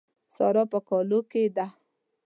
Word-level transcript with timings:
سارا 0.35 0.63
په 0.71 0.79
کالو 0.87 1.19
کې 1.31 1.43
ده. 1.55 1.65